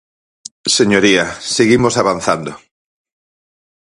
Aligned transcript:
Señoría, 0.77 1.25
seguimos 1.55 1.95
avanzando. 2.01 2.51